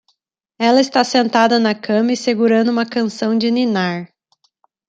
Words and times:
Ela 0.57 0.81
está 0.81 1.03
sentada 1.03 1.59
na 1.59 1.75
cama 1.75 2.11
e 2.13 2.17
segurando 2.17 2.71
uma 2.71 2.87
canção 2.87 3.37
de 3.37 3.51
ninar 3.51 4.09